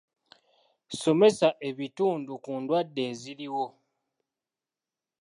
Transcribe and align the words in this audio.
Somesa 1.01 1.47
ebitundu 1.69 2.33
ku 2.43 2.51
ndwadde 2.61 3.01
eziriwo. 3.11 3.65